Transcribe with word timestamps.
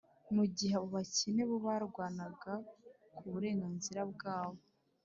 mu 0.35 0.43
gihe 0.55 0.73
abo 0.77 0.87
bakene 0.95 1.41
bo 1.49 1.57
barwanaga 1.65 2.53
ku 3.17 3.23
burenganzira 3.33 4.01
bwabo. 4.13 4.61